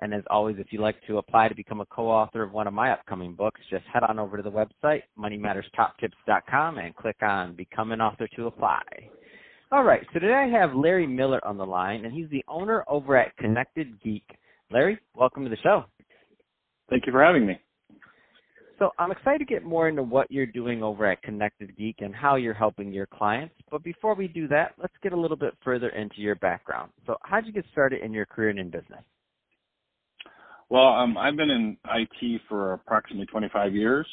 [0.00, 2.74] And as always, if you'd like to apply to become a co-author of one of
[2.74, 7.92] my upcoming books, just head on over to the website, moneymatterstoptips.com, and click on Become
[7.92, 8.82] an Author to apply.
[9.72, 12.84] All right, so today I have Larry Miller on the line, and he's the owner
[12.88, 14.24] over at Connected Geek.
[14.70, 15.84] Larry, welcome to the show.
[16.90, 17.58] Thank you for having me.
[18.78, 22.14] So I'm excited to get more into what you're doing over at Connected Geek and
[22.14, 23.54] how you're helping your clients.
[23.70, 26.92] But before we do that, let's get a little bit further into your background.
[27.06, 29.02] So how did you get started in your career and in business?
[30.70, 34.06] Well, um, I've been in IT for approximately 25 years.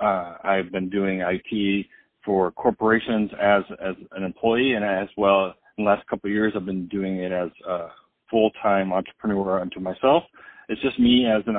[0.00, 1.86] Uh, I've been doing IT
[2.24, 6.54] for corporations as as an employee, and as well in the last couple of years,
[6.56, 7.88] I've been doing it as a
[8.30, 10.24] full-time entrepreneur unto myself.
[10.70, 11.56] It's just me as an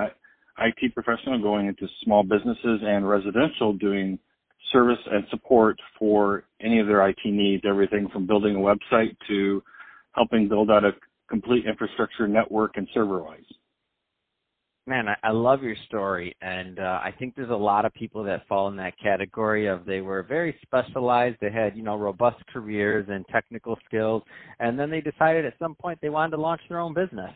[0.59, 4.19] IT professional going into small businesses and residential doing
[4.73, 9.63] service and support for any of their IT needs, everything from building a website to
[10.13, 10.93] helping build out a
[11.29, 13.45] complete infrastructure network and server wise
[14.89, 18.23] man, I, I love your story, and uh, I think there's a lot of people
[18.23, 21.37] that fall in that category of they were very specialized.
[21.39, 24.23] They had you know robust careers and technical skills,
[24.59, 27.31] and then they decided at some point they wanted to launch their own business.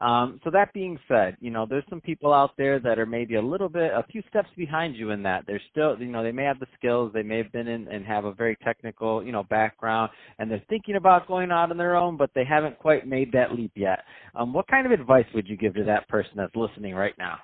[0.00, 3.36] Um, so that being said, you know, there's some people out there that are maybe
[3.36, 5.44] a little bit, a few steps behind you in that.
[5.46, 8.04] They're still, you know, they may have the skills, they may have been in and
[8.04, 11.94] have a very technical, you know, background, and they're thinking about going out on their
[11.94, 14.00] own, but they haven't quite made that leap yet.
[14.34, 17.38] Um, what kind of advice would you give to that person that's listening right now?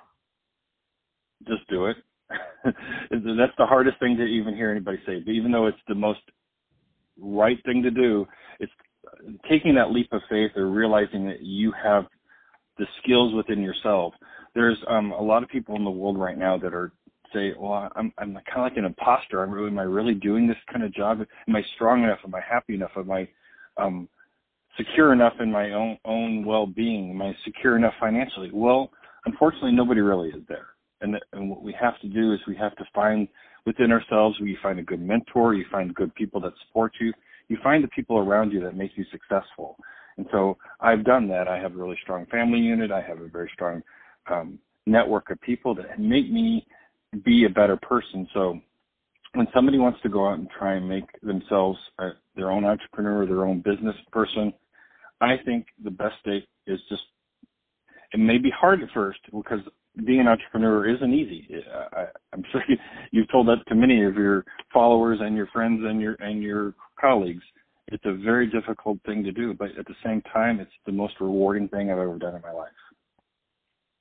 [1.47, 1.97] Just do it.
[2.65, 5.21] that's the hardest thing to even hear anybody say.
[5.25, 6.19] But even though it's the most
[7.19, 8.25] right thing to do,
[8.59, 8.71] it's
[9.49, 12.05] taking that leap of faith or realizing that you have
[12.77, 14.13] the skills within yourself.
[14.53, 16.91] There's um, a lot of people in the world right now that are
[17.33, 19.43] say, well, I'm I'm kind of like an imposter.
[19.43, 21.21] I'm really, am I really doing this kind of job?
[21.47, 22.19] Am I strong enough?
[22.25, 22.91] Am I happy enough?
[22.97, 23.27] Am I
[23.77, 24.09] um,
[24.77, 27.11] secure enough in my own own well-being?
[27.11, 28.49] Am I secure enough financially?
[28.53, 28.91] Well,
[29.25, 30.67] unfortunately, nobody really is there.
[31.01, 33.27] And, and what we have to do is we have to find
[33.65, 34.39] within ourselves.
[34.39, 35.55] We find a good mentor.
[35.55, 37.11] You find good people that support you.
[37.47, 39.77] You find the people around you that make you successful.
[40.21, 41.47] And so I've done that.
[41.47, 42.91] I have a really strong family unit.
[42.91, 43.81] I have a very strong
[44.29, 46.67] um, network of people that make me
[47.25, 48.27] be a better person.
[48.31, 48.59] So
[49.33, 53.25] when somebody wants to go out and try and make themselves a, their own entrepreneur,
[53.25, 54.53] their own business person,
[55.21, 57.01] I think the best date is just,
[58.13, 59.61] it may be hard at first because
[60.05, 61.47] being an entrepreneur isn't easy.
[61.93, 62.77] I, I'm sure you,
[63.11, 66.75] you've told that to many of your followers and your friends and your, and your
[66.99, 67.43] colleagues
[67.91, 71.15] it's a very difficult thing to do, but at the same time, it's the most
[71.19, 72.69] rewarding thing I've ever done in my life.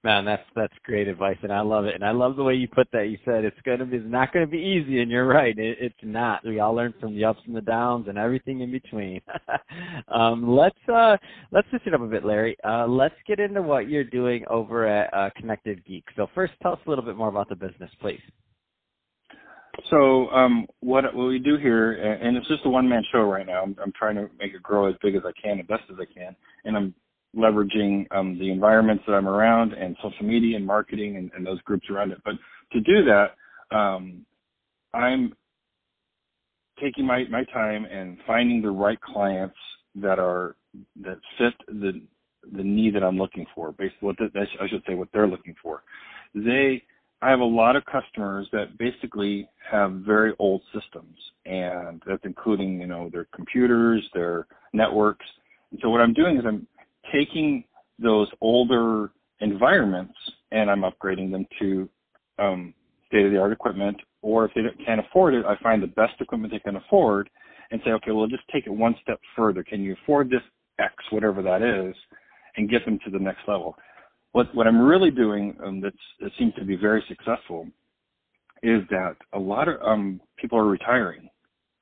[0.02, 1.94] Man, that's that's great advice, and I love it.
[1.94, 3.08] And I love the way you put that.
[3.08, 5.56] You said it's gonna be, it's not gonna be easy, and you're right.
[5.58, 6.42] It, it's not.
[6.42, 9.20] We all learn from the ups and the downs and everything in between.
[10.08, 11.18] um, let's uh,
[11.52, 12.56] let's switch it up a bit, Larry.
[12.66, 16.04] Uh, let's get into what you're doing over at uh, Connected Geek.
[16.16, 18.22] So first, tell us a little bit more about the business, please.
[19.90, 23.46] So um, what what we do here, and it's just a one man show right
[23.46, 23.62] now.
[23.62, 25.96] I'm, I'm, trying to make it grow as big as I can, as best as
[26.00, 26.94] I can, and I'm
[27.36, 31.60] leveraging um, the environments that I'm around and social media and marketing and, and those
[31.62, 32.18] groups around it.
[32.24, 32.34] But
[32.72, 34.26] to do that, um,
[34.92, 35.34] I'm
[36.80, 39.56] taking my my time and finding the right clients
[39.96, 40.56] that are
[41.02, 42.02] that fit the
[42.52, 44.30] the need that I'm looking for, basically what the,
[44.60, 45.82] I should say what they're looking for.
[46.34, 46.82] They
[47.22, 52.80] I have a lot of customers that basically have very old systems, and that's including,
[52.80, 55.26] you know, their computers, their networks.
[55.70, 56.66] And so what I'm doing is I'm
[57.12, 57.64] taking
[57.98, 59.10] those older
[59.40, 60.14] environments
[60.50, 61.88] and I'm upgrading them to
[62.38, 62.74] um,
[63.08, 63.98] state-of-the-art equipment.
[64.22, 67.28] Or if they can't afford it, I find the best equipment they can afford
[67.70, 69.62] and say, okay, well, just take it one step further.
[69.62, 70.42] Can you afford this
[70.78, 71.94] X, whatever that is,
[72.56, 73.76] and get them to the next level?
[74.32, 75.92] What what I'm really doing um, that
[76.38, 77.66] seems to be very successful
[78.62, 81.28] is that a lot of um, people are retiring.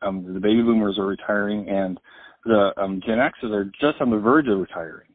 [0.00, 1.98] Um, the baby boomers are retiring, and
[2.44, 5.08] the um, Gen Xers are just on the verge of retiring.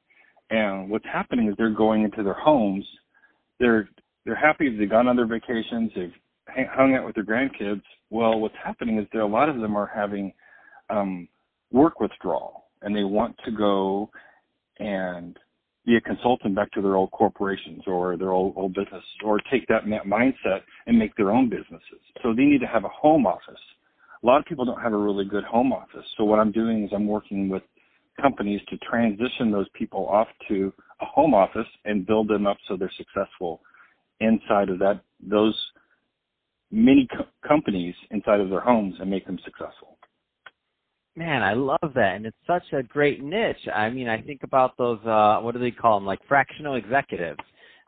[0.50, 2.86] And what's happening is they're going into their homes.
[3.60, 3.90] They're
[4.26, 5.92] they're happy they've gone on their vacations.
[5.96, 6.14] They've
[6.72, 7.82] hung out with their grandkids.
[8.10, 10.34] Well, what's happening is that a lot of them are having
[10.90, 11.28] um,
[11.72, 14.10] work withdrawal, and they want to go
[14.80, 15.38] and
[15.86, 19.68] be a consultant back to their old corporations or their old, old business or take
[19.68, 22.02] that mindset and make their own businesses.
[22.22, 23.60] So they need to have a home office
[24.24, 26.06] a lot of people don't have a really good home office.
[26.18, 27.64] So what I'm doing is I'm working with
[28.22, 30.72] companies to transition those people off to
[31.02, 33.62] a home office and build them up so they're successful
[34.22, 35.56] inside of that those
[36.72, 39.98] many co- companies inside of their homes and make them successful.
[41.16, 43.68] Man, I love that, and it's such a great niche.
[43.74, 45.00] I mean, I think about those.
[45.06, 46.08] uh What do they call them?
[46.08, 47.40] Like fractional executives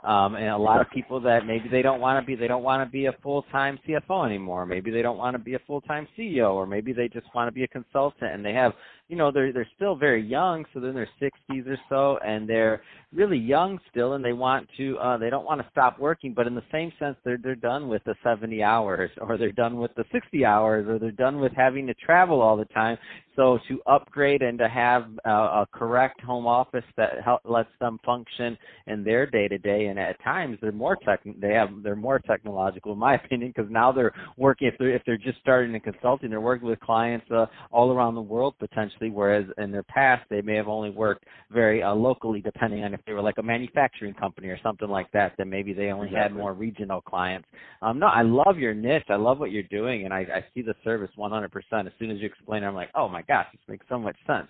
[0.06, 2.64] um, and a lot of people that maybe they don't want to be they don't
[2.64, 4.66] want to be a full time CFO anymore.
[4.66, 7.48] Maybe they don't want to be a full time CEO, or maybe they just want
[7.48, 8.32] to be a consultant.
[8.32, 8.74] And they have,
[9.08, 12.50] you know, they're they're still very young, so they're in their 60s or so, and
[12.50, 12.82] they're
[13.14, 16.34] really young still, and they want to uh, they don't want to stop working.
[16.34, 19.78] But in the same sense, they're they're done with the 70 hours, or they're done
[19.78, 22.98] with the 60 hours, or they're done with having to travel all the time.
[23.36, 28.00] So to upgrade and to have a, a correct home office that help, lets them
[28.06, 28.58] function
[28.88, 32.20] in their day to day, and at times they're more tech, they have they're more
[32.20, 35.82] technological, in my opinion, because now they're working if they're if they're just starting in
[35.82, 40.24] consulting, they're working with clients uh, all around the world potentially, whereas in their past
[40.30, 43.44] they may have only worked very uh, locally, depending on if they were like a
[43.44, 45.34] manufacturing company or something like that.
[45.38, 46.22] Then maybe they only exactly.
[46.22, 47.48] had more regional clients.
[47.82, 49.06] Um, no, I love your niche.
[49.10, 51.50] I love what you're doing, and I, I see the service 100%.
[51.72, 54.18] As soon as you explain it, I'm like, oh my gosh, this makes so much
[54.28, 54.48] sense.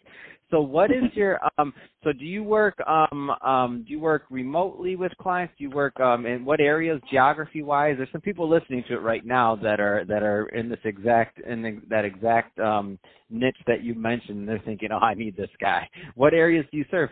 [0.51, 4.95] So what is your um so do you work um um do you work remotely
[4.95, 5.53] with clients?
[5.57, 7.95] Do you work um in what areas geography wise?
[7.97, 11.39] There's some people listening to it right now that are that are in this exact
[11.39, 12.99] in the, that exact um
[13.29, 14.39] niche that you mentioned.
[14.39, 17.09] and They're thinking, "Oh, I need this guy." What areas do you serve?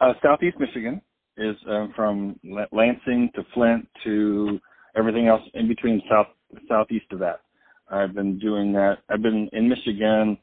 [0.00, 1.02] Uh, Southeast Michigan
[1.36, 2.40] is um, from
[2.72, 4.58] Lansing to Flint to
[4.96, 6.28] everything else in between south
[6.68, 7.40] southeast of that.
[7.90, 8.98] I've been doing that.
[9.10, 10.38] I've been in Michigan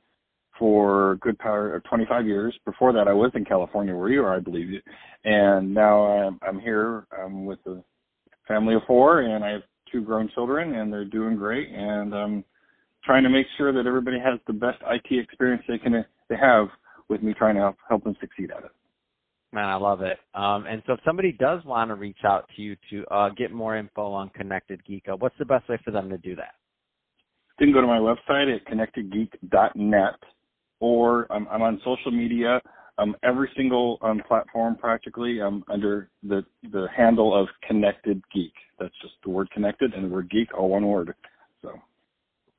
[0.59, 2.57] for good power of 25 years.
[2.65, 4.81] Before that, I was in California, where you are, I believe,
[5.25, 7.83] and now I'm, I'm here um, with a
[8.47, 9.61] family of four, and I have
[9.91, 11.69] two grown children, and they're doing great.
[11.69, 12.43] And I'm
[13.03, 16.67] trying to make sure that everybody has the best IT experience they can they have
[17.09, 18.71] with me, trying to help, help them succeed at it.
[19.53, 20.17] Man, I love it.
[20.33, 23.51] Um, and so, if somebody does want to reach out to you to uh, get
[23.51, 26.55] more info on Connected Geek, uh, what's the best way for them to do that?
[27.59, 30.15] You can go to my website at connectedgeek.net,
[30.79, 32.61] or um, I'm on social media,
[32.97, 38.53] um, every single um, platform practically um, under the the handle of Connected Geek.
[38.79, 41.13] That's just the word connected and the word geek, all one word.
[41.61, 41.73] So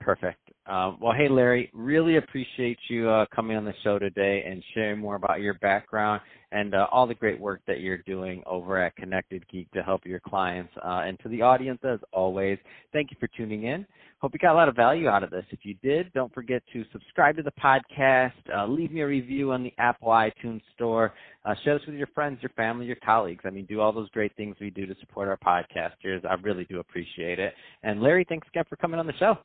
[0.01, 0.48] perfect.
[0.69, 5.01] Um, well, hey Larry, really appreciate you uh, coming on the show today and sharing
[5.01, 6.21] more about your background
[6.53, 10.05] and uh, all the great work that you're doing over at Connected Geek to help
[10.05, 10.71] your clients.
[10.85, 12.59] Uh, and to the audience, as always,
[12.93, 13.87] thank you for tuning in.
[14.21, 15.45] Hope you got a lot of value out of this.
[15.51, 19.53] If you did, don't forget to subscribe to the podcast, uh, leave me a review
[19.53, 21.15] on the Apple iTunes Store,
[21.47, 23.45] uh, share this with your friends, your family, your colleagues.
[23.47, 26.27] I mean, do all those great things we do to support our podcasters.
[26.29, 27.55] I really do appreciate it.
[27.83, 29.39] And Larry, thanks again for coming on the show.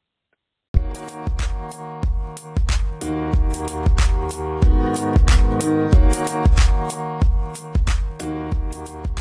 [0.93, 1.11] Thank
[9.07, 9.12] you.